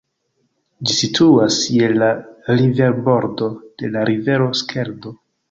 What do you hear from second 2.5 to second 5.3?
riverbordo de la rivero Skeldo.